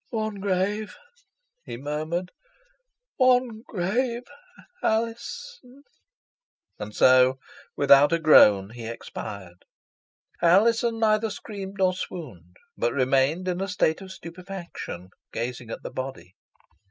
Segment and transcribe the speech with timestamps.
[0.09, 0.95] "One grave!"
[1.63, 2.31] he murmured;
[3.17, 4.23] "one grave,
[4.81, 5.83] Alizon!"
[6.79, 7.37] And so,
[7.77, 9.63] without a groan, he expired.
[10.41, 15.91] Alizon neither screamed nor swooned, but remained in a state of stupefaction, gazing at the
[15.91, 16.33] body.